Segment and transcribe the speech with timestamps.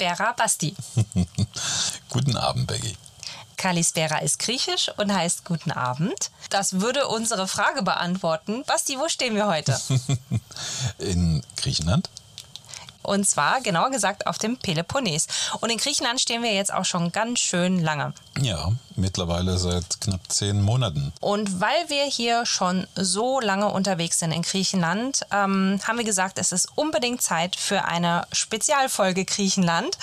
[0.00, 0.74] Kalispera Basti.
[2.08, 2.96] Guten Abend, Becky.
[3.58, 6.30] Kalispera ist griechisch und heißt Guten Abend.
[6.48, 8.64] Das würde unsere Frage beantworten.
[8.64, 9.78] Basti, wo stehen wir heute?
[10.98, 12.08] In Griechenland.
[13.02, 15.26] Und zwar, genauer gesagt, auf dem Peloponnes.
[15.60, 18.14] Und in Griechenland stehen wir jetzt auch schon ganz schön lange.
[18.40, 21.12] Ja, mittlerweile seit knapp zehn Monaten.
[21.20, 26.38] Und weil wir hier schon so lange unterwegs sind in Griechenland, ähm, haben wir gesagt,
[26.38, 29.96] es ist unbedingt Zeit für eine Spezialfolge Griechenland.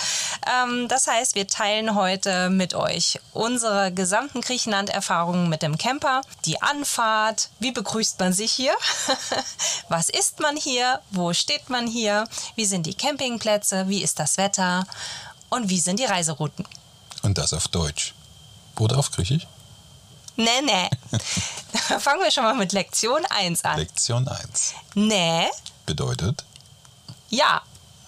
[0.45, 6.62] Ähm, das heißt, wir teilen heute mit euch unsere gesamten Griechenland-Erfahrungen mit dem Camper, die
[6.62, 8.73] Anfahrt, wie begrüßt man sich hier,
[9.90, 12.25] was isst man hier, wo steht man hier,
[12.56, 14.86] wie sind die Campingplätze, wie ist das Wetter
[15.50, 16.66] und wie sind die Reiserouten.
[17.23, 18.14] Und das auf Deutsch.
[18.80, 19.47] Oder auf Griechisch?
[20.36, 20.89] Nee, nee.
[22.00, 23.80] Fangen wir schon mal mit Lektion 1 an.
[23.80, 24.73] Lektion 1.
[24.94, 25.47] Nee.
[25.86, 26.45] Bedeutet?
[27.30, 27.61] Ja.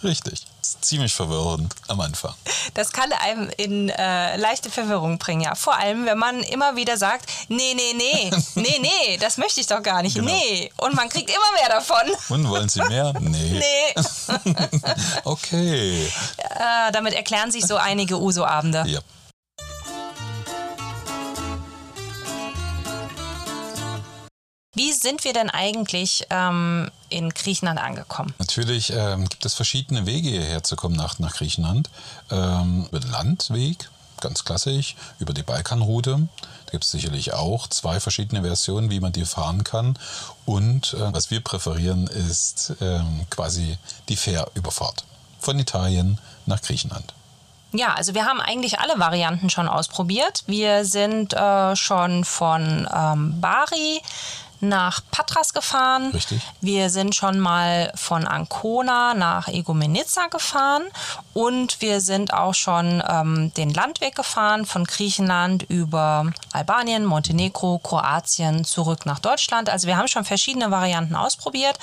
[0.03, 0.45] Richtig.
[0.81, 2.33] ziemlich verwirrend am Anfang.
[2.75, 5.55] Das kann einem in äh, leichte Verwirrung bringen, ja.
[5.55, 9.67] Vor allem, wenn man immer wieder sagt, nee, nee, nee, nee, nee, das möchte ich
[9.67, 10.31] doch gar nicht, genau.
[10.31, 10.71] nee.
[10.77, 12.15] Und man kriegt immer mehr davon.
[12.29, 13.13] Und wollen Sie mehr?
[13.19, 13.59] Nee.
[13.59, 14.55] Nee.
[15.23, 16.05] okay.
[16.37, 18.83] Äh, damit erklären sich so einige Uso-Abende.
[18.87, 18.99] Ja.
[24.79, 28.33] Wie sind wir denn eigentlich ähm, in Griechenland angekommen?
[28.37, 31.89] Natürlich ähm, gibt es verschiedene Wege hierher zu kommen nach, nach Griechenland.
[32.31, 33.89] Ähm, über den Landweg,
[34.21, 36.29] ganz klassisch, über die Balkanroute.
[36.65, 39.99] Da gibt es sicherlich auch zwei verschiedene Versionen, wie man die fahren kann.
[40.45, 45.03] Und äh, was wir präferieren, ist äh, quasi die Fährüberfahrt
[45.41, 47.13] von Italien nach Griechenland.
[47.73, 50.43] Ja, also wir haben eigentlich alle Varianten schon ausprobiert.
[50.47, 54.01] Wir sind äh, schon von ähm, Bari
[54.61, 56.11] nach Patras gefahren.
[56.11, 56.41] Richtig.
[56.61, 60.83] Wir sind schon mal von Ancona nach Egomenica gefahren
[61.33, 68.65] und wir sind auch schon ähm, den Landweg gefahren von Griechenland über Albanien, Montenegro, Kroatien
[68.65, 69.69] zurück nach Deutschland.
[69.69, 71.79] Also wir haben schon verschiedene Varianten ausprobiert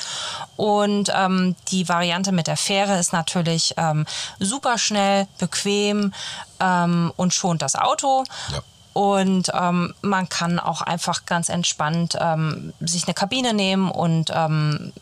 [0.56, 4.06] und ähm, die Variante mit der Fähre ist natürlich ähm,
[4.38, 6.12] super schnell, bequem
[6.60, 8.24] ähm, und schont das Auto.
[8.50, 8.60] Ja.
[8.96, 14.94] Und ähm, man kann auch einfach ganz entspannt ähm, sich eine Kabine nehmen und ähm,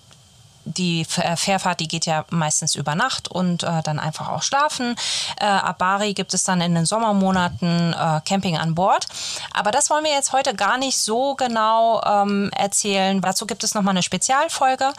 [0.65, 4.97] die äh, Fährfahrt, die geht ja meistens über Nacht und äh, dann einfach auch schlafen.
[5.39, 5.81] Äh, ab
[6.17, 9.07] gibt es dann in den Sommermonaten äh, Camping an Bord.
[9.53, 13.21] Aber das wollen wir jetzt heute gar nicht so genau ähm, erzählen.
[13.21, 14.93] Dazu gibt es nochmal eine Spezialfolge.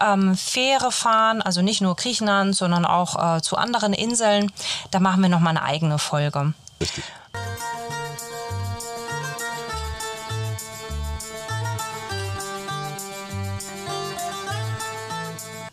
[0.00, 4.50] Ähm, Fähre fahren, also nicht nur Griechenland, sondern auch äh, zu anderen Inseln.
[4.90, 6.52] Da machen wir nochmal eine eigene Folge.
[6.80, 7.04] Richtig.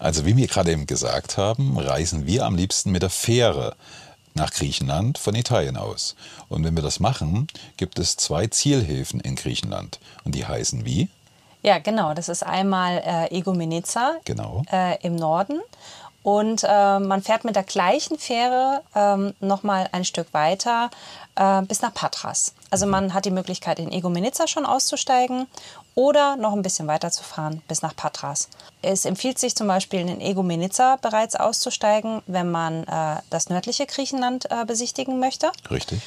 [0.07, 3.75] Also wie wir gerade eben gesagt haben, reisen wir am liebsten mit der Fähre
[4.35, 6.16] nach Griechenland von Italien aus.
[6.47, 10.00] Und wenn wir das machen, gibt es zwei Zielhäfen in Griechenland.
[10.23, 11.09] Und die heißen wie?
[11.62, 12.13] Ja, genau.
[12.13, 14.63] Das ist einmal äh, Egomenica genau.
[14.72, 15.59] äh, im Norden.
[16.24, 20.89] Und äh, man fährt mit der gleichen Fähre ähm, nochmal ein Stück weiter
[21.35, 22.53] äh, bis nach Patras.
[22.69, 25.47] Also man hat die Möglichkeit, in Egomenica schon auszusteigen
[25.97, 28.50] oder noch ein bisschen weiter zu fahren bis nach Patras.
[28.84, 34.50] Es empfiehlt sich zum Beispiel in Egomenica bereits auszusteigen, wenn man äh, das nördliche Griechenland
[34.51, 35.51] äh, besichtigen möchte.
[35.72, 36.04] Richtig.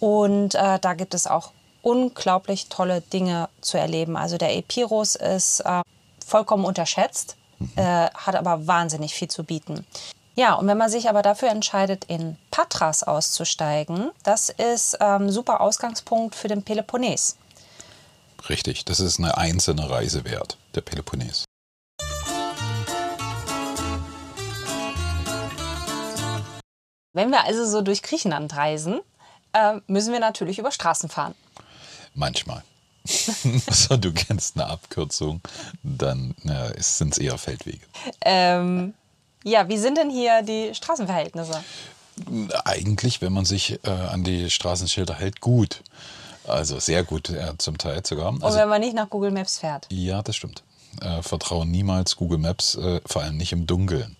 [0.00, 4.18] Und äh, da gibt es auch unglaublich tolle Dinge zu erleben.
[4.18, 5.80] Also der Epiros ist äh,
[6.24, 7.70] vollkommen unterschätzt, mhm.
[7.76, 9.86] Äh, hat aber wahnsinnig viel zu bieten.
[10.34, 15.62] Ja, und wenn man sich aber dafür entscheidet, in Patras auszusteigen, das ist ähm, super
[15.62, 17.38] Ausgangspunkt für den Peloponnes.
[18.48, 21.44] Richtig, das ist eine einzelne Reise wert, der Peloponnes.
[27.12, 29.00] Wenn wir also so durch Griechenland reisen,
[29.52, 31.34] äh, müssen wir natürlich über Straßen fahren.
[32.14, 32.62] Manchmal.
[33.66, 35.40] also, du kennst eine Abkürzung,
[35.82, 36.34] dann
[36.76, 37.86] sind es eher Feldwege.
[38.20, 38.94] Ähm,
[39.44, 41.62] ja, wie sind denn hier die Straßenverhältnisse?
[42.64, 45.82] Eigentlich, wenn man sich äh, an die Straßenschilder hält, gut.
[46.48, 48.28] Also sehr gut äh, zum Teil sogar.
[48.28, 49.86] Und Also, wenn man nicht nach Google Maps fährt.
[49.90, 50.62] ja, das stimmt.
[51.02, 54.16] Äh, vertraue niemals Google Maps, äh, vor allem nicht im Dunkeln.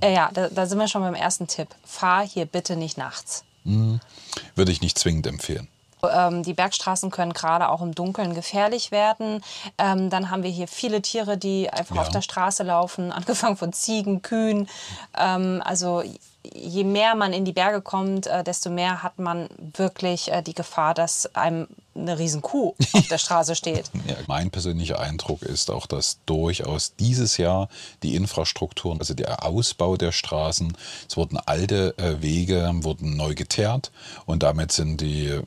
[0.00, 1.68] Äh, ja, da, da sind wir schon beim ersten Tipp.
[1.84, 3.44] Fahr hier bitte nicht nachts.
[3.64, 5.68] Würde ich nicht zwingend empfehlen.
[6.12, 9.40] Ähm, die Bergstraßen können gerade auch im Dunkeln gefährlich werden.
[9.78, 12.02] Ähm, dann haben wir hier viele Tiere, die einfach Ja.
[12.02, 14.68] auf der Straße laufen, angefangen von Ziegen, Kühen.
[15.16, 16.02] Ähm, also
[16.44, 20.54] je mehr man in die Berge kommt, äh, desto mehr hat man wirklich äh, die
[20.54, 23.90] Gefahr, dass einem eine riesen Kuh auf der Straße steht.
[24.06, 27.68] Ja, mein persönlicher Eindruck ist auch, dass durchaus dieses Jahr
[28.02, 30.76] die Infrastrukturen, also der Ausbau der Straßen,
[31.08, 33.92] es wurden alte äh, Wege, wurden neu geteert
[34.26, 35.40] und damit sind die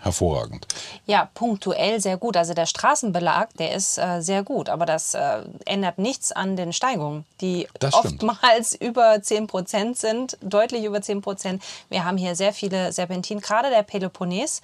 [0.00, 0.66] hervorragend.
[1.06, 2.36] Ja, punktuell sehr gut.
[2.36, 6.72] Also der Straßenbelag, der ist äh, sehr gut, aber das äh, ändert nichts an den
[6.72, 8.22] Steigungen, die Das stimmt.
[8.24, 11.62] oftmals über 10 Prozent sind, deutlich über 10 Prozent.
[11.88, 14.62] Wir haben hier sehr viele Serpentinen, gerade der Peloponnes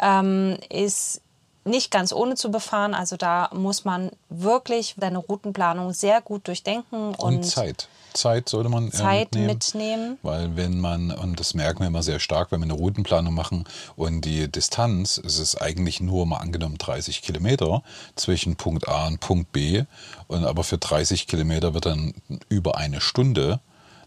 [0.00, 1.20] ähm, ist
[1.64, 2.94] nicht ganz ohne zu befahren.
[2.94, 7.88] Also da muss man wirklich deine Routenplanung sehr gut durchdenken Und, und, Zeit.
[8.16, 9.46] Zeit sollte man äh, Zeit mitnehmen.
[9.46, 10.18] mitnehmen.
[10.22, 13.64] Weil wenn man, und das merken wir immer sehr stark, wenn wir eine Routenplanung machen
[13.94, 17.82] und die Distanz, es ist eigentlich nur mal angenommen 30 Kilometer
[18.14, 19.84] zwischen Punkt A und Punkt B,
[20.26, 22.14] und aber für 30 Kilometer wird dann
[22.48, 23.60] über eine Stunde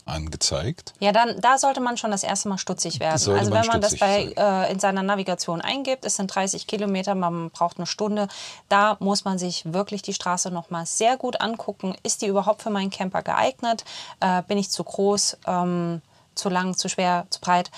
[0.09, 0.94] angezeigt.
[1.00, 3.13] Ja, dann da sollte man schon das erste Mal stutzig werden.
[3.13, 7.50] Also wenn man das bei, äh, in seiner Navigation eingibt, es sind 30 Kilometer, man
[7.50, 8.27] braucht eine Stunde,
[8.67, 11.95] da muss man sich wirklich die Straße nochmal sehr gut angucken.
[12.03, 13.85] Ist die überhaupt für meinen Camper geeignet?
[14.19, 16.01] Äh, bin ich zu groß, ähm,
[16.35, 17.71] zu lang, zu schwer, zu breit?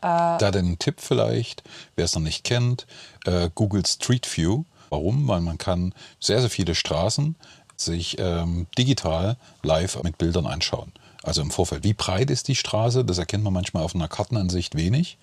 [0.00, 1.64] Da ein Tipp vielleicht,
[1.96, 2.86] wer es noch nicht kennt,
[3.24, 4.64] äh, Google Street View.
[4.90, 5.26] Warum?
[5.26, 7.34] Weil man kann sehr, sehr viele Straßen
[7.76, 10.92] sich ähm, digital live mit Bildern anschauen.
[11.26, 11.82] Also im Vorfeld.
[11.84, 13.04] Wie breit ist die Straße?
[13.04, 15.18] Das erkennt man manchmal auf einer Kartenansicht wenig.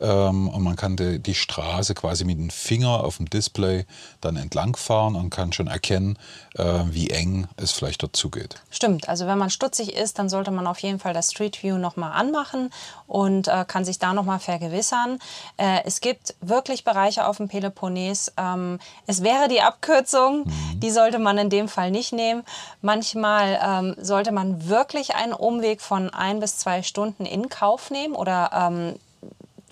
[0.00, 3.86] Ähm, und man kann die, die Straße quasi mit dem Finger auf dem Display
[4.20, 6.18] dann entlangfahren und kann schon erkennen,
[6.56, 8.56] äh, wie eng es vielleicht dort zugeht.
[8.70, 11.78] Stimmt, also wenn man stutzig ist, dann sollte man auf jeden Fall das Street View
[11.78, 12.70] nochmal anmachen
[13.06, 15.18] und äh, kann sich da nochmal vergewissern.
[15.56, 18.32] Äh, es gibt wirklich Bereiche auf dem Peloponnes.
[18.36, 22.44] Ähm, es wäre die Abkürzung, die sollte man in dem Fall nicht nehmen.
[22.82, 28.14] Manchmal ähm, sollte man wirklich einen Umweg von ein bis zwei Stunden in Kauf nehmen
[28.14, 28.94] oder ähm,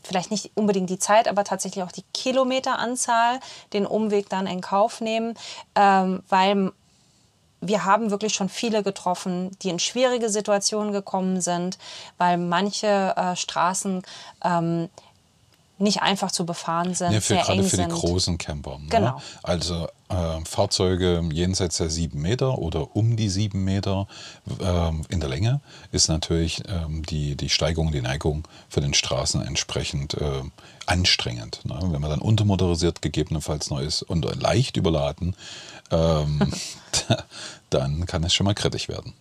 [0.06, 3.40] vielleicht nicht unbedingt die Zeit, aber tatsächlich auch die Kilometeranzahl,
[3.72, 5.34] den Umweg dann in Kauf nehmen,
[5.74, 6.72] ähm, weil
[7.60, 11.78] wir haben wirklich schon viele getroffen, die in schwierige Situationen gekommen sind,
[12.18, 14.02] weil manche äh, Straßen
[14.44, 14.88] ähm,
[15.78, 17.92] nicht einfach zu befahren sind, Ja, für, sehr gerade eng für sind.
[17.92, 18.78] die großen Camper.
[18.78, 18.86] Ne?
[18.88, 19.20] Genau.
[19.42, 24.06] Also äh, Fahrzeuge jenseits der sieben Meter oder um die sieben Meter
[24.60, 25.60] ähm, in der Länge
[25.92, 30.42] ist natürlich ähm, die, die Steigung, die Neigung für den Straßen entsprechend äh,
[30.86, 31.60] anstrengend.
[31.64, 31.78] Ne?
[31.82, 35.36] Wenn man dann untermotorisiert gegebenenfalls neu ist und leicht überladen,
[35.90, 36.40] ähm,
[37.70, 39.12] dann kann es schon mal kritisch werden.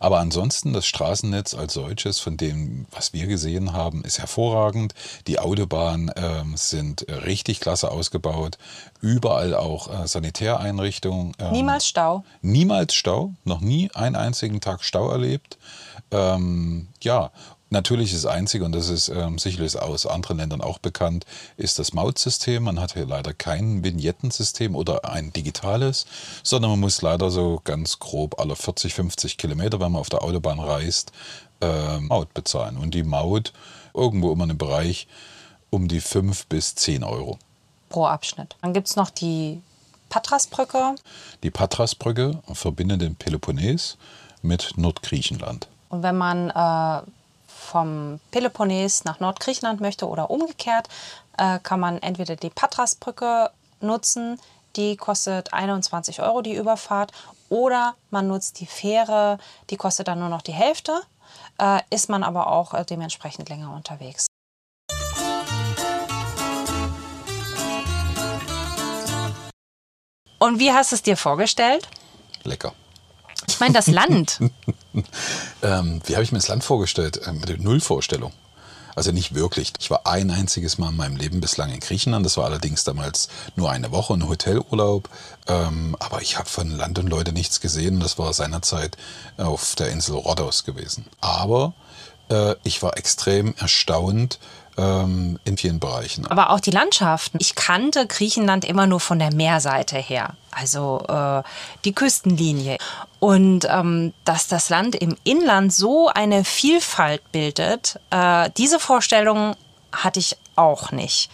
[0.00, 4.94] Aber ansonsten das Straßennetz als solches, von dem, was wir gesehen haben, ist hervorragend.
[5.26, 8.58] Die Autobahnen ähm, sind äh, richtig klasse ausgebaut.
[9.00, 11.32] Überall auch äh, Sanitäreinrichtungen.
[11.38, 12.24] Ähm, Niemals Stau.
[12.42, 15.58] Niemals Stau, noch nie einen einzigen Tag Stau erlebt.
[16.10, 17.30] Ähm, ja,
[17.70, 21.24] natürlich das Einzige, und das ist ähm, sicherlich aus anderen Ländern auch bekannt,
[21.56, 22.62] ist das Mautsystem.
[22.62, 26.06] Man hat hier leider kein Vignettensystem oder ein digitales,
[26.42, 30.22] sondern man muss leider so ganz grob alle 40, 50 Kilometer, wenn man auf der
[30.22, 31.12] Autobahn reist,
[31.60, 32.76] ähm, Maut bezahlen.
[32.76, 33.52] Und die Maut
[33.94, 35.06] irgendwo immer im Bereich
[35.70, 37.38] um die 5 bis 10 Euro.
[37.90, 38.56] pro Abschnitt.
[38.62, 39.62] Dann gibt es noch die
[40.08, 40.94] Patrasbrücke.
[41.42, 43.96] Die Patrasbrücke verbindet den Peloponnes
[44.42, 45.68] mit Nordgriechenland.
[45.90, 47.02] Und wenn man äh,
[47.68, 50.88] vom Peloponnes nach Nordgriechenland möchte oder umgekehrt,
[51.36, 54.40] äh, kann man entweder die Patrasbrücke nutzen,
[54.76, 57.12] die kostet 21 Euro die Überfahrt,
[57.48, 59.38] oder man nutzt die Fähre,
[59.70, 61.00] die kostet dann nur noch die Hälfte,
[61.58, 64.26] äh, ist man aber auch äh, dementsprechend länger unterwegs.
[70.38, 71.88] Und wie hast du es dir vorgestellt?
[72.44, 72.72] Lecker.
[73.48, 74.38] Ich meine, das Land.
[75.62, 77.20] Ähm, wie habe ich mir das Land vorgestellt?
[77.26, 78.32] Ähm, mit der Nullvorstellung.
[78.94, 79.72] Also nicht wirklich.
[79.78, 82.26] Ich war ein einziges Mal in meinem Leben bislang in Griechenland.
[82.26, 85.08] Das war allerdings damals nur eine Woche, ein Hotelurlaub.
[85.46, 88.00] Ähm, aber ich habe von Land und Leute nichts gesehen.
[88.00, 88.96] Das war seinerzeit
[89.36, 91.06] auf der Insel Rhodos gewesen.
[91.20, 91.74] Aber
[92.28, 94.38] äh, ich war extrem erstaunt,
[94.78, 96.26] ähm, in vielen Bereichen.
[96.28, 97.38] Aber auch die Landschaften.
[97.40, 101.42] Ich kannte Griechenland immer nur von der Meerseite her, also äh,
[101.84, 102.78] die Küstenlinie.
[103.18, 109.56] Und ähm, dass das Land im Inland so eine Vielfalt bildet, äh, diese Vorstellung
[109.92, 111.30] hatte ich auch nicht.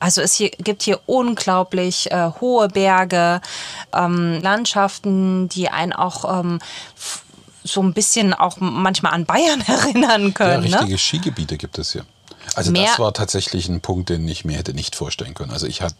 [0.00, 3.40] Also es hier, gibt hier unglaublich äh, hohe Berge,
[3.92, 6.60] ähm, Landschaften, die einen auch ähm,
[7.64, 10.64] so ein bisschen auch manchmal an Bayern erinnern können.
[10.64, 10.74] Ja, ne?
[10.76, 10.98] richtige ne?
[10.98, 12.04] Skigebiete gibt es hier.
[12.54, 15.50] Also Mehr das war tatsächlich ein Punkt, den ich mir hätte nicht vorstellen können.
[15.50, 15.96] Also ich hatte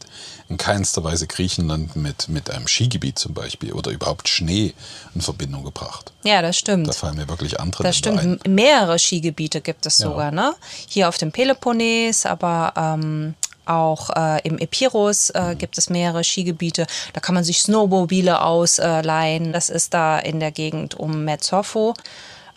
[0.48, 4.74] in keinster Weise Griechenland mit, mit einem Skigebiet zum Beispiel oder überhaupt Schnee
[5.14, 6.12] in Verbindung gebracht.
[6.24, 6.88] Ja, das stimmt.
[6.88, 8.20] Da fallen mir wirklich andere Das stimmt.
[8.20, 8.40] Ein.
[8.46, 10.08] Mehrere Skigebiete gibt es ja.
[10.08, 10.54] sogar, ne?
[10.86, 13.34] Hier auf dem Peloponnes, aber ähm,
[13.68, 16.86] auch äh, im Epirus äh, gibt es mehrere Skigebiete.
[17.12, 19.52] Da kann man sich Snowmobile ausleihen.
[19.52, 21.94] Das ist da in der Gegend um Mezzofo.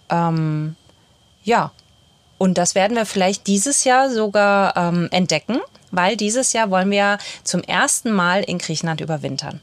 [0.10, 0.76] Ähm,
[1.44, 1.72] ja,
[2.42, 5.60] und das werden wir vielleicht dieses Jahr sogar ähm, entdecken,
[5.92, 9.62] weil dieses Jahr wollen wir zum ersten Mal in Griechenland überwintern.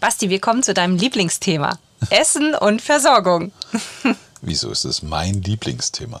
[0.00, 1.78] Basti, wir kommen zu deinem Lieblingsthema.
[2.10, 3.52] Essen und Versorgung.
[4.42, 6.20] Wieso ist es mein Lieblingsthema?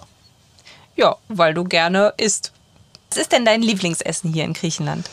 [0.94, 2.52] Ja, weil du gerne isst.
[3.10, 5.10] Was ist denn dein Lieblingsessen hier in Griechenland?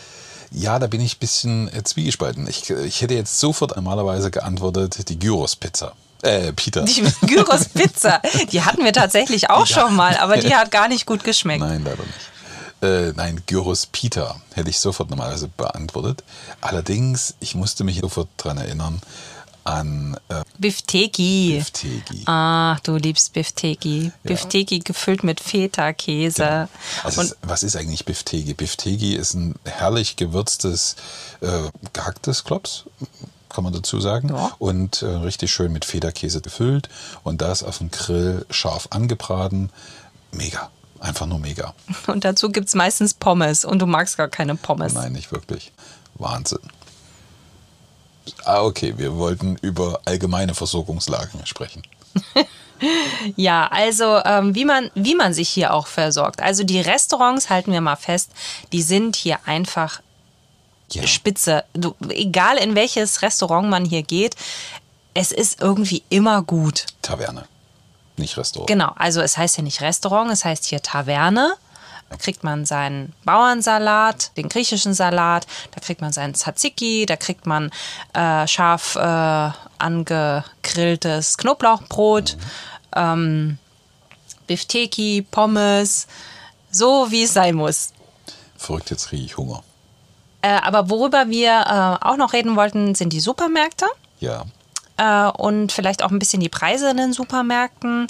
[0.52, 2.48] Ja, da bin ich ein bisschen äh, zwiegespalten.
[2.48, 5.94] Ich, ich hätte jetzt sofort normalerweise geantwortet, die Gyros-Pizza.
[6.24, 6.84] Äh, Peter.
[6.84, 9.82] Die Gyros-Pizza, die hatten wir tatsächlich auch ja.
[9.82, 11.62] schon mal, aber die hat gar nicht gut geschmeckt.
[11.62, 12.32] Nein, leider nicht.
[12.82, 16.24] Äh, nein, Gyros Peter hätte ich sofort normalerweise beantwortet.
[16.62, 19.02] Allerdings, ich musste mich sofort daran erinnern,
[19.64, 21.56] an äh, Bifteki.
[21.58, 22.24] Bifteki.
[22.26, 24.06] Ah, du liebst Bifteki.
[24.06, 24.12] Ja.
[24.24, 26.44] Bifteki gefüllt mit Feta-Käse.
[26.44, 26.68] Genau.
[27.04, 28.54] Also was ist eigentlich Bifteki?
[28.54, 30.96] Bifteki ist ein herrlich gewürztes,
[31.42, 31.48] äh,
[31.94, 32.86] gehacktes Klops,
[33.50, 34.30] kann man dazu sagen.
[34.30, 34.52] Ja.
[34.60, 36.90] Und äh, richtig schön mit Federkäse gefüllt
[37.24, 39.70] und das auf dem Grill scharf angebraten.
[40.32, 40.70] Mega.
[41.00, 41.74] Einfach nur mega.
[42.06, 44.94] Und dazu gibt es meistens Pommes und du magst gar keine Pommes.
[44.94, 45.72] Nein, nicht wirklich.
[46.14, 46.60] Wahnsinn.
[48.46, 51.84] Ah, okay, wir wollten über allgemeine Versorgungslagen sprechen.
[53.36, 56.42] ja, also ähm, wie, man, wie man sich hier auch versorgt.
[56.42, 58.32] Also die Restaurants, halten wir mal fest,
[58.72, 60.02] die sind hier einfach
[60.92, 61.08] ja.
[61.08, 61.64] spitze.
[61.74, 64.36] Du, egal in welches Restaurant man hier geht,
[65.14, 66.86] es ist irgendwie immer gut.
[67.02, 67.46] Taverne,
[68.18, 68.68] nicht Restaurant.
[68.68, 71.56] Genau, also es heißt ja nicht Restaurant, es heißt hier Taverne.
[72.12, 77.46] Da kriegt man seinen Bauernsalat, den griechischen Salat, da kriegt man seinen Tzatziki, da kriegt
[77.46, 77.72] man
[78.14, 82.38] äh, scharf äh, angegrilltes Knoblauchbrot,
[82.98, 83.58] ähm,
[84.46, 86.08] Bifteki, Pommes,
[86.70, 87.94] so wie es sein muss.
[88.58, 89.64] Verrückt, jetzt kriege ich Hunger.
[90.42, 93.86] Äh, aber worüber wir äh, auch noch reden wollten, sind die Supermärkte.
[94.20, 94.44] Ja.
[95.02, 98.08] Äh, und vielleicht auch ein bisschen die Preise in den Supermärkten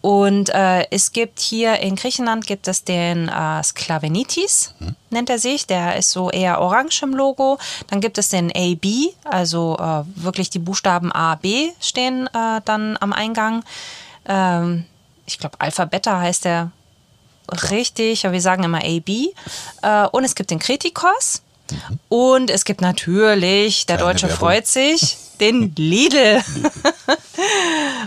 [0.00, 4.94] und äh, es gibt hier in Griechenland gibt es den äh, Sklavenitis, hm.
[5.10, 5.66] nennt er sich.
[5.66, 7.58] Der ist so eher orange im Logo.
[7.88, 12.96] Dann gibt es den AB, also äh, wirklich die Buchstaben A, B stehen äh, dann
[13.00, 13.64] am Eingang.
[14.26, 14.84] Ähm,
[15.26, 16.70] ich glaube, Alpha Beta heißt der
[17.70, 19.08] richtig, aber wir sagen immer AB.
[19.82, 21.42] Äh, und es gibt den Kritikos.
[21.72, 21.98] Mhm.
[22.08, 24.38] Und es gibt natürlich, der Keine Deutsche Werbung.
[24.38, 26.42] freut sich, den Lidl.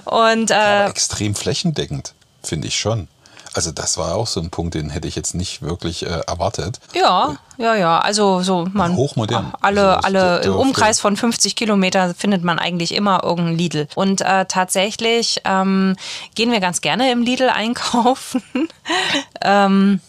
[0.06, 2.14] Und, äh, extrem flächendeckend,
[2.44, 3.08] finde ich schon.
[3.54, 6.80] Also das war auch so ein Punkt, den hätte ich jetzt nicht wirklich äh, erwartet.
[6.94, 8.00] Ja, ja, ja.
[8.00, 9.52] Also so man hochmodern.
[9.60, 13.88] Alle, also alle im Umkreis von 50 Kilometer findet man eigentlich immer irgendein Lidl.
[13.96, 15.98] Und äh, tatsächlich ähm,
[16.36, 18.42] gehen wir ganz gerne im Lidl einkaufen.
[19.42, 20.00] ähm,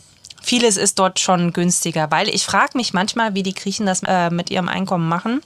[0.43, 4.31] vieles ist dort schon günstiger, weil ich frage mich manchmal, wie die Griechen das äh,
[4.31, 5.43] mit ihrem Einkommen machen.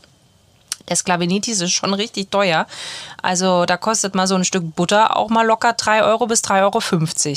[0.88, 2.66] Der Sklavenitis ist schon richtig teuer.
[3.22, 6.60] Also da kostet mal so ein Stück Butter auch mal locker 3 Euro bis 3,50
[6.62, 7.36] Euro.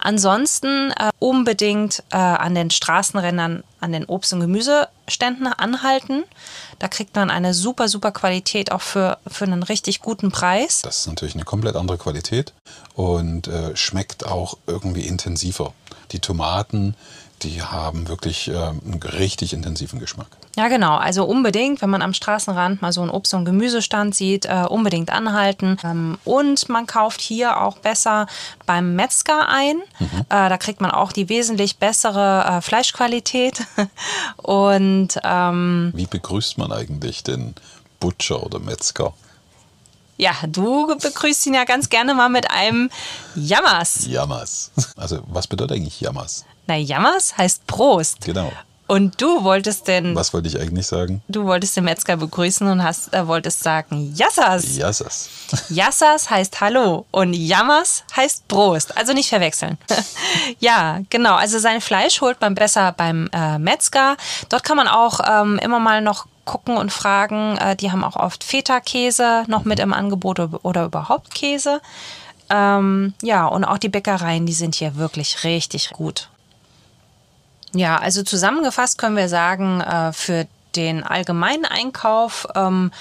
[0.00, 6.24] Ansonsten äh, unbedingt äh, an den Straßenrändern, an den Obst- und Gemüseständen anhalten.
[6.80, 10.82] Da kriegt man eine super, super Qualität auch für, für einen richtig guten Preis.
[10.82, 12.52] Das ist natürlich eine komplett andere Qualität
[12.94, 15.72] und äh, schmeckt auch irgendwie intensiver.
[16.14, 16.94] Die Tomaten,
[17.42, 20.28] die haben wirklich äh, einen richtig intensiven Geschmack.
[20.56, 20.96] Ja, genau.
[20.96, 25.10] Also unbedingt, wenn man am Straßenrand mal so einen Obst- und Gemüsestand sieht, äh, unbedingt
[25.10, 25.76] anhalten.
[25.82, 28.28] Ähm, und man kauft hier auch besser
[28.64, 29.78] beim Metzger ein.
[29.98, 30.20] Mhm.
[30.28, 33.62] Äh, da kriegt man auch die wesentlich bessere äh, Fleischqualität.
[34.36, 37.56] und ähm, wie begrüßt man eigentlich den
[37.98, 39.12] Butcher oder Metzger?
[40.16, 42.90] Ja, du begrüßt ihn ja ganz gerne mal mit einem
[43.34, 44.06] Jammers.
[44.06, 44.70] Jammers.
[44.96, 46.44] Also, was bedeutet eigentlich Jammers?
[46.66, 48.20] Na, Jammers heißt Prost.
[48.20, 48.52] Genau.
[48.86, 50.14] Und du wolltest denn.
[50.14, 51.22] Was wollte ich eigentlich sagen?
[51.26, 54.76] Du wolltest den Metzger begrüßen und hast, äh, wolltest sagen Yassas.
[54.76, 55.30] Yassas.
[55.70, 58.96] Yassas heißt Hallo und Yamas heißt Prost.
[58.96, 59.78] Also nicht verwechseln.
[60.58, 61.34] ja, genau.
[61.34, 64.18] Also sein Fleisch holt man besser beim äh, Metzger.
[64.50, 67.56] Dort kann man auch ähm, immer mal noch gucken und fragen.
[67.58, 71.80] Äh, die haben auch oft Feta-Käse noch mit im Angebot oder überhaupt Käse.
[72.50, 76.28] Ähm, ja, und auch die Bäckereien, die sind hier wirklich richtig gut.
[77.72, 80.46] Ja, also zusammengefasst können wir sagen, äh, für
[80.76, 82.92] den allgemeinen Einkauf ähm,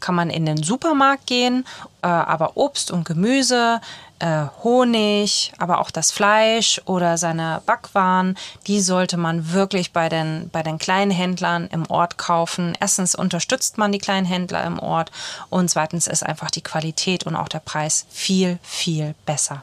[0.00, 1.66] kann man in den Supermarkt gehen,
[2.02, 3.80] äh, aber Obst und Gemüse,
[4.20, 8.36] äh, Honig, aber auch das Fleisch oder seine Backwaren,
[8.66, 12.76] die sollte man wirklich bei den, bei den kleinen Händlern im Ort kaufen.
[12.78, 15.10] Erstens unterstützt man die kleinen Händler im Ort
[15.48, 19.62] und zweitens ist einfach die Qualität und auch der Preis viel, viel besser.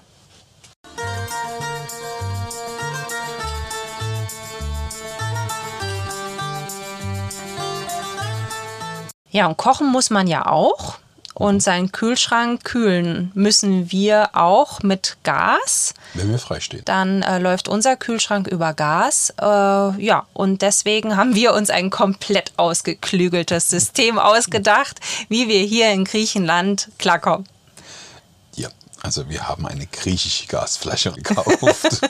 [9.30, 10.98] Ja, und kochen muss man ja auch.
[11.38, 15.94] Und seinen Kühlschrank kühlen müssen wir auch mit Gas.
[16.15, 16.82] Wenn wir freistehen.
[16.86, 19.36] Dann äh, läuft unser Kühlschrank über Gas.
[19.39, 25.91] Äh, ja, und deswegen haben wir uns ein komplett ausgeklügeltes System ausgedacht, wie wir hier
[25.91, 27.46] in Griechenland klarkommen.
[29.04, 32.01] Also wir haben eine griechische Gasflasche gekauft.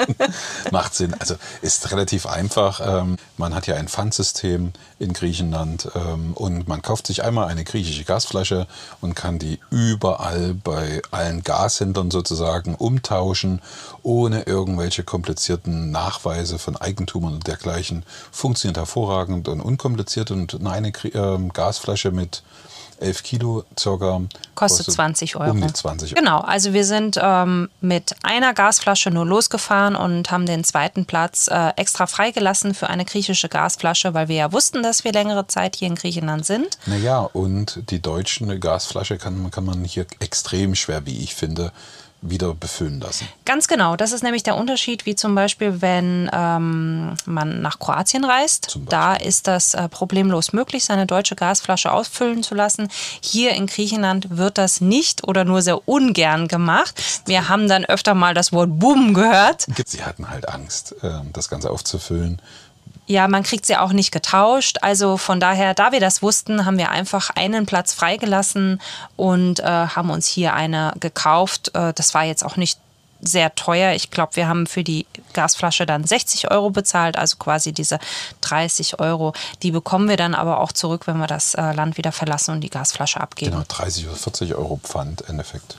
[0.70, 1.14] Macht Sinn.
[1.18, 2.80] Also ist relativ einfach.
[2.84, 7.64] Ähm, man hat ja ein Pfandsystem in Griechenland ähm, und man kauft sich einmal eine
[7.64, 8.66] griechische Gasflasche
[9.00, 13.60] und kann die überall bei allen Gashändlern sozusagen umtauschen,
[14.02, 18.04] ohne irgendwelche komplizierten Nachweise von Eigentumern und dergleichen.
[18.30, 22.42] Funktioniert hervorragend und unkompliziert und eine ähm, Gasflasche mit
[23.02, 24.22] 11 Kilo circa.
[24.54, 25.50] Kostet, kostet 20 Euro.
[25.50, 26.20] Um die 20 Euro.
[26.20, 31.48] Genau, also wir sind ähm, mit einer Gasflasche nur losgefahren und haben den zweiten Platz
[31.48, 35.76] äh, extra freigelassen für eine griechische Gasflasche, weil wir ja wussten, dass wir längere Zeit
[35.76, 36.78] hier in Griechenland sind.
[36.86, 41.72] Naja, und die deutsche Gasflasche kann, kann man hier extrem schwer, wie ich finde,
[42.22, 43.28] wieder befüllen lassen.
[43.44, 43.96] Ganz genau.
[43.96, 48.78] Das ist nämlich der Unterschied, wie zum Beispiel, wenn ähm, man nach Kroatien reist.
[48.88, 52.88] Da ist das äh, problemlos möglich, seine deutsche Gasflasche ausfüllen zu lassen.
[53.20, 57.02] Hier in Griechenland wird das nicht oder nur sehr ungern gemacht.
[57.26, 59.66] Wir haben dann öfter mal das Wort Boom gehört.
[59.86, 62.40] Sie hatten halt Angst, ähm, das Ganze aufzufüllen
[63.06, 64.78] ja, man kriegt sie auch nicht getauscht.
[64.80, 68.80] Also von daher, da wir das wussten, haben wir einfach einen Platz freigelassen
[69.16, 71.72] und äh, haben uns hier eine gekauft.
[71.74, 72.78] Äh, das war jetzt auch nicht
[73.20, 73.94] sehr teuer.
[73.94, 77.98] Ich glaube, wir haben für die Gasflasche dann 60 Euro bezahlt, also quasi diese
[78.40, 79.32] 30 Euro.
[79.62, 82.60] Die bekommen wir dann aber auch zurück, wenn wir das äh, Land wieder verlassen und
[82.60, 83.52] die Gasflasche abgeben.
[83.52, 85.76] Genau, 30 oder 40 Euro Pfand, im Endeffekt.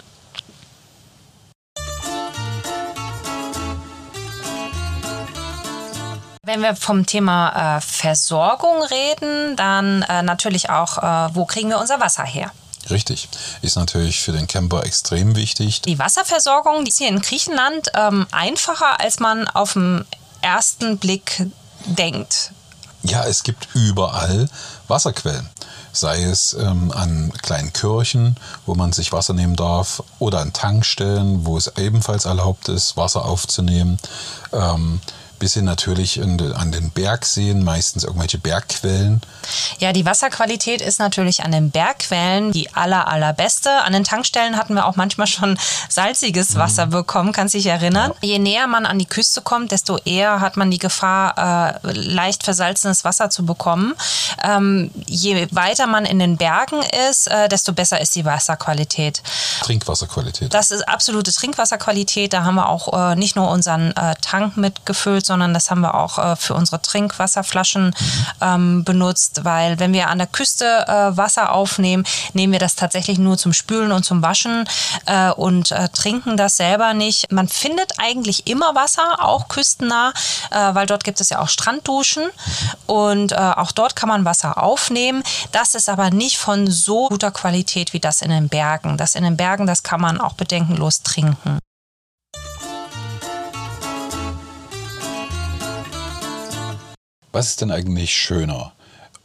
[6.53, 11.79] Wenn wir vom Thema äh, Versorgung reden, dann äh, natürlich auch, äh, wo kriegen wir
[11.79, 12.51] unser Wasser her?
[12.91, 13.27] Richtig.
[13.63, 15.81] Ist natürlich für den Camper extrem wichtig.
[15.81, 20.05] Die Wasserversorgung die ist hier in Griechenland ähm, einfacher, als man auf den
[20.41, 21.43] ersten Blick
[21.85, 22.51] denkt.
[23.01, 24.47] Ja, es gibt überall
[24.87, 25.49] Wasserquellen.
[25.91, 28.35] Sei es ähm, an kleinen Kirchen,
[28.67, 33.25] wo man sich Wasser nehmen darf, oder an Tankstellen, wo es ebenfalls erlaubt ist, Wasser
[33.25, 33.97] aufzunehmen.
[34.51, 35.01] Ähm,
[35.39, 39.21] bis hin natürlich an den Bergseen, meistens irgendwelche Bergquellen.
[39.79, 43.69] Ja, die Wasserqualität ist natürlich an den Bergquellen die aller, allerbeste.
[43.83, 45.57] An den Tankstellen hatten wir auch manchmal schon
[45.89, 46.59] salziges mhm.
[46.59, 46.91] Wasser mhm.
[46.91, 48.11] bekommen, kannst dich erinnern.
[48.21, 48.29] Ja.
[48.29, 52.43] Je näher man an die Küste kommt, desto eher hat man die Gefahr, äh, leicht
[52.43, 53.95] versalzenes Wasser zu bekommen.
[54.43, 59.21] Ähm, je weiter man in den Bergen ist, äh, desto besser ist die Wasserqualität.
[59.61, 60.53] Trinkwasserqualität.
[60.53, 62.33] Das ist absolute Trinkwasserqualität.
[62.33, 65.95] Da haben wir auch äh, nicht nur unseren äh, Tank mitgefüllt, sondern das haben wir
[65.95, 67.95] auch äh, für unsere Trinkwasserflaschen
[68.41, 73.17] ähm, benutzt, weil wenn wir an der Küste äh, Wasser aufnehmen, nehmen wir das tatsächlich
[73.17, 74.65] nur zum Spülen und zum Waschen
[75.05, 77.31] äh, und äh, trinken das selber nicht.
[77.31, 80.13] Man findet eigentlich immer Wasser, auch küstennah,
[80.51, 82.29] äh, weil dort gibt es ja auch Strandduschen
[82.85, 85.23] und äh, auch dort kann man Wasser aufnehmen.
[85.51, 88.97] Das ist aber nicht von so guter Qualität wie das in den Bergen.
[88.97, 91.59] Das in den Bergen, das kann man auch bedenkenlos trinken.
[97.33, 98.73] Was ist denn eigentlich schöner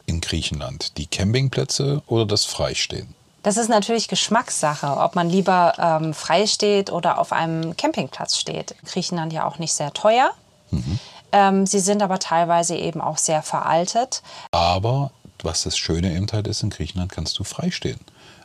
[0.07, 0.97] in Griechenland?
[0.97, 3.13] Die Campingplätze oder das Freistehen?
[3.43, 8.73] Das ist natürlich Geschmackssache, ob man lieber ähm, frei steht oder auf einem Campingplatz steht.
[8.83, 10.31] Griechenland ja auch nicht sehr teuer.
[10.71, 10.99] Mhm.
[11.31, 14.23] Ähm, sie sind aber teilweise eben auch sehr veraltet.
[14.51, 15.11] Aber
[15.43, 17.99] was das Schöne eben halt ist, in Griechenland kannst du freistehen.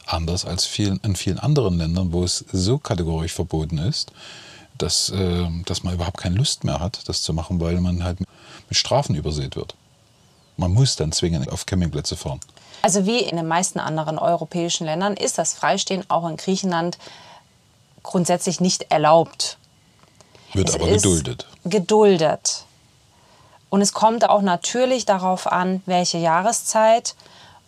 [0.04, 4.12] Anders als vielen, in vielen anderen Ländern, wo es so kategorisch verboten ist,
[4.76, 8.18] dass, äh, dass man überhaupt keine Lust mehr hat, das zu machen, weil man halt
[8.68, 9.74] mit Strafen übersät wird.
[10.56, 12.40] Man muss dann zwingend auf Campingplätze fahren.
[12.82, 16.98] Also wie in den meisten anderen europäischen Ländern ist das Freistehen auch in Griechenland
[18.02, 19.58] grundsätzlich nicht erlaubt.
[20.52, 21.46] Wird Es aber geduldet.
[21.64, 22.64] Geduldet.
[23.70, 27.16] Und es kommt auch natürlich darauf an, welche Jahreszeit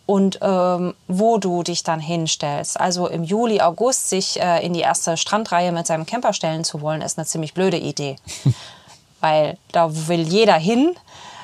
[0.05, 2.79] und ähm, wo du dich dann hinstellst.
[2.79, 6.79] Also im Juli, August sich äh, in die erste Strandreihe mit seinem Camper stellen zu
[6.81, 8.15] wollen, ist eine ziemlich blöde Idee.
[9.19, 10.95] Weil da will jeder hin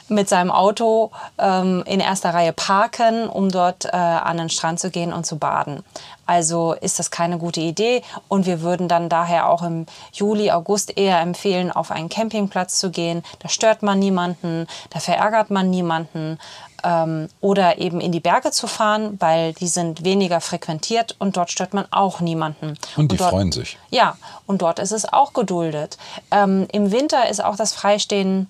[0.09, 4.89] mit seinem Auto ähm, in erster Reihe parken, um dort äh, an den Strand zu
[4.89, 5.83] gehen und zu baden.
[6.25, 10.97] Also ist das keine gute Idee und wir würden dann daher auch im Juli, August
[10.97, 13.23] eher empfehlen, auf einen Campingplatz zu gehen.
[13.39, 16.39] Da stört man niemanden, da verärgert man niemanden
[16.83, 21.51] ähm, oder eben in die Berge zu fahren, weil die sind weniger frequentiert und dort
[21.51, 22.77] stört man auch niemanden.
[22.95, 23.77] Und die dort, freuen sich.
[23.89, 25.97] Ja, und dort ist es auch geduldet.
[26.31, 28.47] Ähm, Im Winter ist auch das Freistehen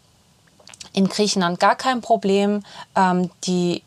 [0.94, 2.64] in Griechenland gar kein Problem.
[2.96, 3.84] Ähm, die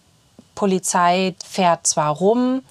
[0.54, 2.62] Polizei fährt zwar rum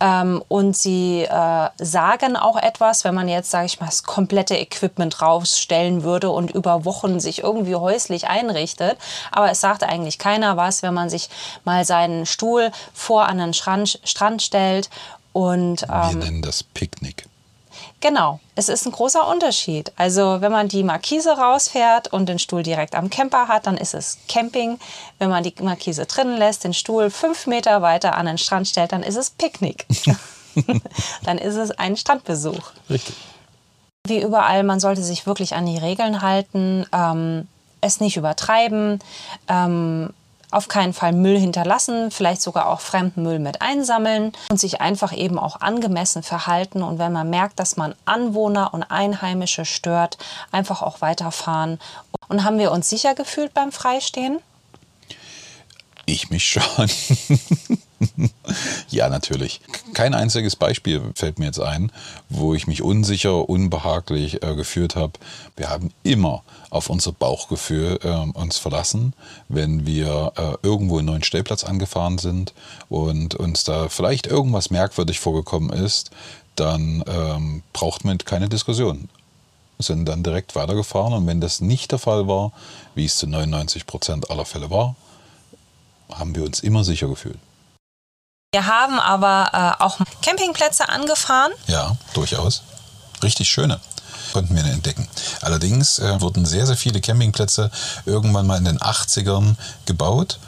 [0.00, 4.56] ähm, und sie äh, sagen auch etwas, wenn man jetzt, sage ich mal, das komplette
[4.56, 8.98] Equipment rausstellen würde und über Wochen sich irgendwie häuslich einrichtet.
[9.32, 11.28] Aber es sagt eigentlich keiner was, wenn man sich
[11.64, 14.88] mal seinen Stuhl vor an den Strand, Strand stellt
[15.32, 17.27] und Wir ähm, nennen das Picknick.
[18.00, 19.92] Genau, es ist ein großer Unterschied.
[19.96, 23.92] Also wenn man die Markise rausfährt und den Stuhl direkt am Camper hat, dann ist
[23.92, 24.78] es Camping.
[25.18, 28.92] Wenn man die Markise drinnen lässt, den Stuhl fünf Meter weiter an den Strand stellt,
[28.92, 29.84] dann ist es Picknick.
[31.24, 32.70] dann ist es ein Strandbesuch.
[32.88, 33.16] Richtig.
[34.06, 37.48] Wie überall, man sollte sich wirklich an die Regeln halten, ähm,
[37.80, 39.00] es nicht übertreiben,
[39.48, 40.14] ähm,
[40.50, 45.12] auf keinen Fall Müll hinterlassen, vielleicht sogar auch fremden Müll mit einsammeln und sich einfach
[45.12, 46.82] eben auch angemessen verhalten.
[46.82, 50.18] Und wenn man merkt, dass man Anwohner und Einheimische stört,
[50.50, 51.78] einfach auch weiterfahren.
[52.28, 54.38] Und haben wir uns sicher gefühlt beim Freistehen?
[56.06, 56.88] Ich mich schon.
[58.88, 59.60] ja, natürlich.
[59.92, 61.90] Kein einziges Beispiel fällt mir jetzt ein,
[62.28, 65.14] wo ich mich unsicher, unbehaglich äh, gefühlt habe.
[65.56, 69.14] Wir haben immer auf unser Bauchgefühl äh, uns verlassen,
[69.48, 72.52] wenn wir äh, irgendwo einen neuen Stellplatz angefahren sind
[72.88, 76.10] und uns da vielleicht irgendwas merkwürdig vorgekommen ist,
[76.54, 79.08] dann ähm, braucht man keine Diskussion.
[79.80, 82.52] Sind dann direkt weitergefahren und wenn das nicht der Fall war,
[82.96, 84.96] wie es zu 99 Prozent aller Fälle war,
[86.10, 87.38] haben wir uns immer sicher gefühlt.
[88.50, 91.52] Wir haben aber äh, auch Campingplätze angefahren.
[91.66, 92.62] Ja, durchaus.
[93.22, 93.78] Richtig schöne
[94.32, 95.08] konnten wir entdecken.
[95.40, 97.70] Allerdings äh, wurden sehr, sehr viele Campingplätze
[98.06, 99.54] irgendwann mal in den 80ern
[99.86, 100.38] gebaut.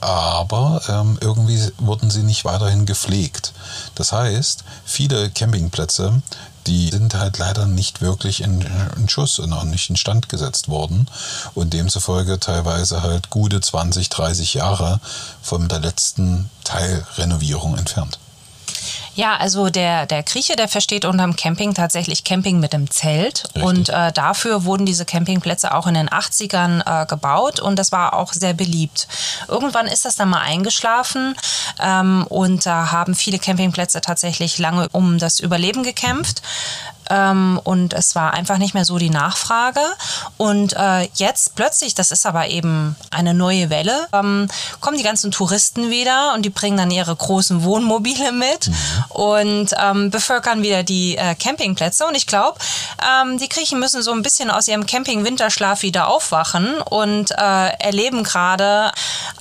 [0.00, 3.52] Aber ähm, irgendwie wurden sie nicht weiterhin gepflegt.
[3.94, 6.22] Das heißt, viele Campingplätze,
[6.66, 8.64] die sind halt leider nicht wirklich in,
[8.96, 11.08] in Schuss und auch nicht in Stand gesetzt worden
[11.54, 15.00] und demzufolge teilweise halt gute 20, 30 Jahre
[15.42, 18.18] von der letzten Teilrenovierung entfernt.
[19.14, 23.44] Ja, also der, der Grieche, der versteht unterm Camping tatsächlich Camping mit dem Zelt.
[23.44, 23.62] Richtig.
[23.62, 28.14] Und äh, dafür wurden diese Campingplätze auch in den 80ern äh, gebaut und das war
[28.14, 29.08] auch sehr beliebt.
[29.48, 31.34] Irgendwann ist das dann mal eingeschlafen
[31.80, 36.42] ähm, und da haben viele Campingplätze tatsächlich lange um das Überleben gekämpft.
[37.10, 39.80] Ähm, und es war einfach nicht mehr so die Nachfrage.
[40.36, 44.48] Und äh, jetzt plötzlich, das ist aber eben eine neue Welle, ähm,
[44.80, 48.70] kommen die ganzen Touristen wieder und die bringen dann ihre großen Wohnmobile mit
[49.10, 52.06] und ähm, bevölkern wieder die äh, Campingplätze.
[52.06, 52.58] Und ich glaube,
[53.02, 58.22] ähm, die Griechen müssen so ein bisschen aus ihrem Camping-Winterschlaf wieder aufwachen und äh, erleben
[58.24, 58.92] gerade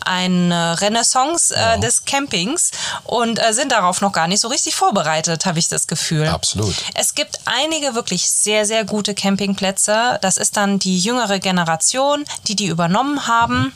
[0.04, 2.72] eine Renaissance äh, des Campings
[3.04, 6.28] und äh, sind darauf noch gar nicht so richtig vorbereitet, habe ich das Gefühl.
[6.28, 6.76] Absolut.
[6.96, 10.18] Es gibt einige wirklich sehr, sehr gute Campingplätze.
[10.22, 13.74] Das ist dann die jüngere Generation, die die übernommen haben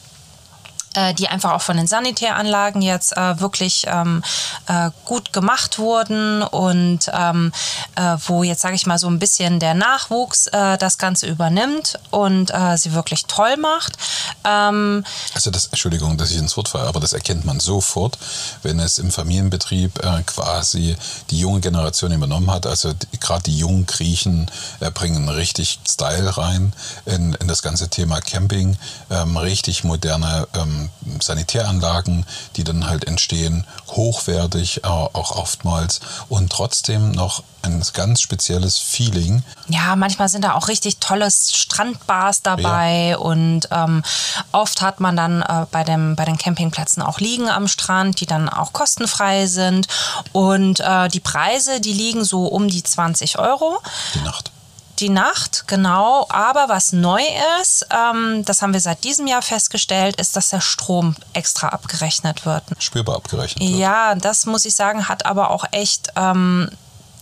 [0.96, 4.24] äh, die einfach auch von den Sanitäranlagen jetzt äh, wirklich ähm,
[4.68, 7.52] äh, gut gemacht wurden und ähm,
[7.96, 12.00] äh, wo jetzt, sage ich mal, so ein bisschen der Nachwuchs äh, das Ganze übernimmt
[12.12, 13.98] und sie wirklich toll macht.
[14.44, 15.04] Ähm,
[15.34, 18.18] Also das, Entschuldigung, dass ich ins Wort falle, aber das erkennt man sofort,
[18.64, 20.96] wenn es im Familienbetrieb quasi
[21.30, 22.66] die junge Generation übernommen hat.
[22.66, 24.50] Also gerade die jungen Griechen
[24.94, 26.74] bringen richtig Style rein
[27.06, 28.78] in, in das ganze Thema Camping,
[29.10, 30.85] ähm, richtig moderne ähm,
[31.22, 36.00] Sanitäranlagen, die dann halt entstehen, hochwertig äh, auch oftmals.
[36.30, 39.44] Und trotzdem noch ein ganz spezielles Feeling.
[39.68, 43.18] Ja, manchmal sind da auch richtig tolle Strandbars dabei.
[43.18, 44.04] Und ähm,
[44.52, 48.26] oft hat man dann äh, bei, dem, bei den Campingplätzen auch Liegen am Strand, die
[48.26, 49.88] dann auch kostenfrei sind.
[50.32, 53.80] Und äh, die Preise, die liegen so um die 20 Euro.
[54.14, 54.52] Die Nacht.
[55.00, 56.26] Die Nacht, genau.
[56.30, 57.22] Aber was neu
[57.62, 62.46] ist, ähm, das haben wir seit diesem Jahr festgestellt, ist, dass der Strom extra abgerechnet
[62.46, 62.64] wird.
[62.80, 63.80] Spürbar abgerechnet wird.
[63.80, 66.70] Ja, das muss ich sagen, hat aber auch echt ähm,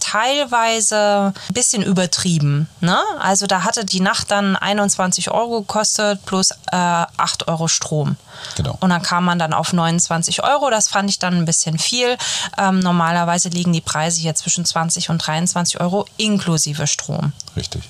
[0.04, 2.68] teilweise ein bisschen übertrieben.
[2.82, 3.00] Ne?
[3.20, 8.18] Also da hatte die Nacht dann 21 Euro gekostet plus äh, 8 Euro Strom.
[8.56, 8.78] Genau.
[8.82, 10.70] Und dann kam man dann auf 29 Euro.
[10.70, 12.18] Das fand ich dann ein bisschen viel.
[12.58, 17.32] Ähm, normalerweise liegen die Preise hier zwischen 20 und 23 Euro inklusive Strom.
[17.56, 17.84] Richtig.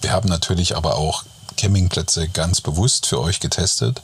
[0.00, 1.24] Wir haben natürlich aber auch
[1.56, 4.02] Campingplätze ganz bewusst für euch getestet.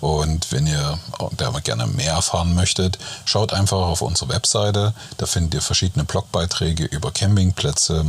[0.00, 0.98] Und wenn ihr
[1.36, 4.94] da gerne mehr erfahren möchtet, schaut einfach auf unsere Webseite.
[5.18, 8.06] Da findet ihr verschiedene Blogbeiträge über Campingplätze,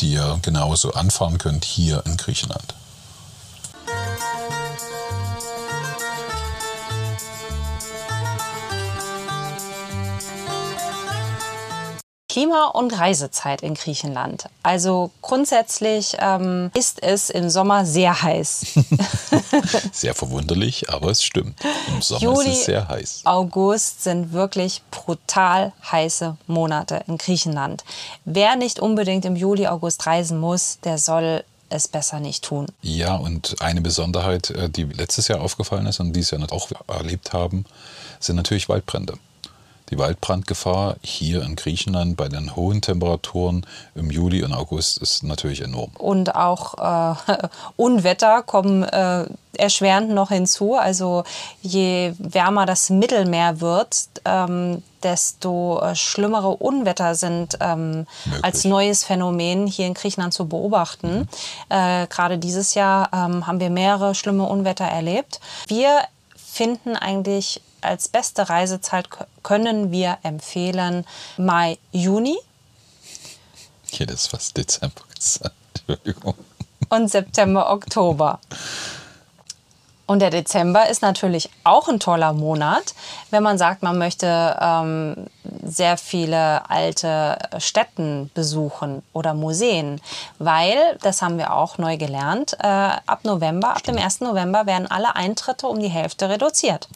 [0.00, 2.75] die ihr genauso anfahren könnt hier in Griechenland.
[12.36, 14.50] Klima- und Reisezeit in Griechenland.
[14.62, 18.78] Also grundsätzlich ähm, ist es im Sommer sehr heiß.
[19.92, 21.58] sehr verwunderlich, aber es stimmt.
[21.88, 23.22] Im Sommer Juli, ist es sehr heiß.
[23.24, 27.84] August sind wirklich brutal heiße Monate in Griechenland.
[28.26, 32.66] Wer nicht unbedingt im Juli, August reisen muss, der soll es besser nicht tun.
[32.82, 37.32] Ja, und eine Besonderheit, äh, die letztes Jahr aufgefallen ist und dieses Jahr auch erlebt
[37.32, 37.64] haben,
[38.20, 39.14] sind natürlich Waldbrände.
[39.90, 45.60] Die Waldbrandgefahr hier in Griechenland bei den hohen Temperaturen im Juli und August ist natürlich
[45.60, 45.90] enorm.
[45.98, 47.36] Und auch äh,
[47.76, 50.74] Unwetter kommen äh, erschwerend noch hinzu.
[50.74, 51.22] Also
[51.62, 58.06] je wärmer das Mittelmeer wird, ähm, desto äh, schlimmere Unwetter sind ähm,
[58.42, 61.18] als neues Phänomen hier in Griechenland zu beobachten.
[61.18, 61.28] Mhm.
[61.68, 65.40] Äh, gerade dieses Jahr ähm, haben wir mehrere schlimme Unwetter erlebt.
[65.68, 66.00] Wir
[66.34, 69.08] finden eigentlich als beste Reisezeit
[69.42, 71.04] können wir empfehlen
[71.36, 72.36] Mai, Juni.
[73.90, 75.54] Ich hätte es fast Dezember gesagt.
[75.88, 76.34] Entschuldigung.
[76.88, 78.40] Und September, Oktober.
[80.06, 82.94] Und der Dezember ist natürlich auch ein toller Monat,
[83.30, 85.26] wenn man sagt, man möchte ähm,
[85.64, 90.00] sehr viele alte Städten besuchen oder Museen,
[90.38, 93.98] weil, das haben wir auch neu gelernt, äh, ab November, Stimmt.
[93.98, 94.20] ab dem 1.
[94.20, 96.88] November werden alle Eintritte um die Hälfte reduziert.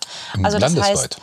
[0.45, 0.99] Also das Landesweit.
[0.99, 1.21] heißt,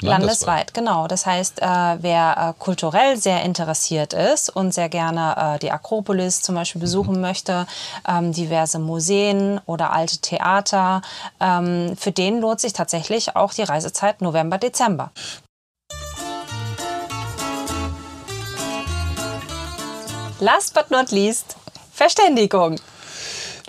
[0.00, 1.06] Landesweit, genau.
[1.06, 1.66] Das heißt, äh,
[2.00, 7.16] wer äh, kulturell sehr interessiert ist und sehr gerne äh, die Akropolis zum Beispiel besuchen
[7.16, 7.20] mhm.
[7.20, 7.66] möchte,
[8.08, 11.02] ähm, diverse Museen oder alte Theater,
[11.40, 15.10] ähm, für den lohnt sich tatsächlich auch die Reisezeit November, Dezember.
[20.40, 21.56] Last but not least,
[21.92, 22.80] Verständigung.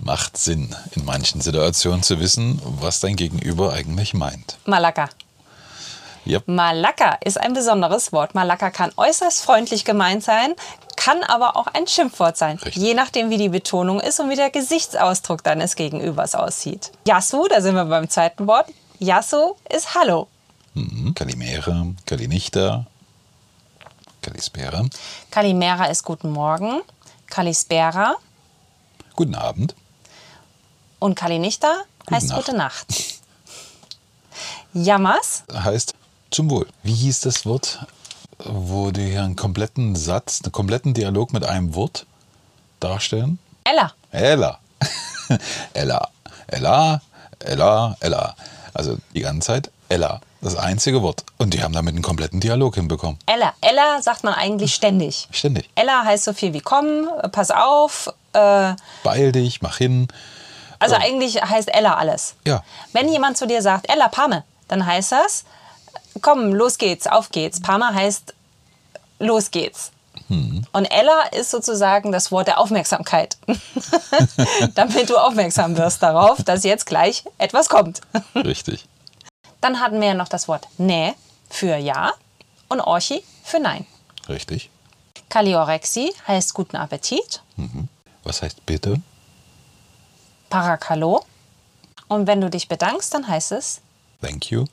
[0.02, 4.58] Macht Sinn, in manchen Situationen zu wissen, was dein Gegenüber eigentlich meint.
[4.66, 5.10] Malaka.
[6.26, 6.48] Yep.
[6.48, 8.36] Malaka ist ein besonderes Wort.
[8.36, 10.54] Malaka kann äußerst freundlich gemeint sein,
[10.96, 12.76] kann aber auch ein Schimpfwort sein, Richtig.
[12.82, 16.92] je nachdem, wie die Betonung ist und wie der Gesichtsausdruck deines Gegenübers aussieht.
[17.08, 18.68] Yasu, da sind wir beim zweiten Wort.
[19.00, 20.28] Yasu ist Hallo.
[20.76, 21.14] Mhm.
[21.16, 22.86] Kalimera, Kalinichta,
[24.22, 24.86] Kalispera.
[25.32, 26.82] Kalimera ist Guten Morgen.
[27.28, 28.16] Kalispera.
[29.16, 29.74] Guten Abend.
[31.00, 31.74] Und Kalinichta
[32.12, 32.46] heißt Nacht.
[32.46, 32.88] Gute Nacht.
[34.74, 35.96] Yamas heißt
[36.32, 36.68] zum Wohl.
[36.84, 37.86] Wie hieß das Wort,
[38.40, 42.06] wo die hier einen kompletten Satz, einen kompletten Dialog mit einem Wort
[42.80, 43.38] darstellen?
[43.64, 43.94] Ella.
[44.12, 44.60] Ella.
[45.74, 46.10] Ella.
[46.48, 47.02] Ella.
[47.40, 47.98] Ella.
[48.00, 48.36] Ella.
[48.74, 50.22] Also die ganze Zeit Ella.
[50.42, 51.24] Das einzige Wort.
[51.38, 53.20] Und die haben damit einen kompletten Dialog hinbekommen.
[53.28, 53.54] Ella.
[53.62, 55.28] Ella sagt man eigentlich ständig.
[55.32, 55.70] Ständig.
[55.76, 58.12] Ella heißt so viel wie komm, pass auf.
[58.34, 60.08] Äh, Beeil dich, mach hin.
[60.80, 62.36] Also äh, eigentlich heißt Ella alles.
[62.48, 62.64] Ja.
[62.94, 65.44] Wenn jemand zu dir sagt, Ella, Pame, dann heißt das,
[66.22, 67.62] komm, los geht's, auf geht's.
[67.62, 68.34] Parma heißt,
[69.20, 69.92] los geht's.
[70.28, 70.66] Hm.
[70.74, 73.38] Und Ella ist sozusagen das Wort der Aufmerksamkeit.
[74.76, 78.02] Damit du aufmerksam wirst darauf, dass jetzt gleich etwas kommt.
[78.36, 78.86] Richtig.
[79.62, 81.16] Dann hatten wir ja noch das Wort Ne
[81.50, 82.14] für Ja
[82.70, 83.86] und Orchi für Nein.
[84.28, 84.70] Richtig.
[85.30, 87.42] Kaliorexi heißt guten Appetit.
[87.56, 87.88] Mhm.
[88.24, 89.02] Was heißt bitte?
[90.50, 91.26] Parakalo.
[92.08, 93.82] Und wenn du dich bedankst, dann heißt es
[94.22, 94.66] Thank you.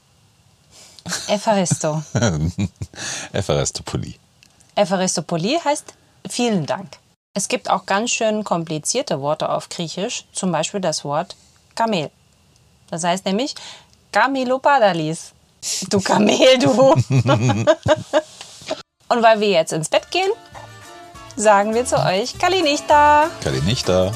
[1.29, 2.03] Evaristo.
[3.33, 4.19] Evaristopoli.
[4.75, 5.95] Evaristopoli heißt
[6.29, 6.99] vielen Dank.
[7.35, 11.37] Es gibt auch ganz schön komplizierte Worte auf Griechisch, zum Beispiel das Wort
[11.75, 12.11] Kamel.
[12.91, 13.55] Das heißt nämlich
[14.13, 15.33] Kamelopadalis.
[15.91, 16.71] Du Kamel, du.
[19.09, 20.31] Und weil wir jetzt ins Bett gehen,
[21.37, 23.31] sagen wir zu euch Kalinichta.
[23.43, 24.13] Kalinichta.